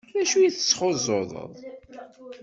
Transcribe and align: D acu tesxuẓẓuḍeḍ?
D 0.17 0.17
acu 0.21 0.39
tesxuẓẓuḍeḍ? 0.55 1.51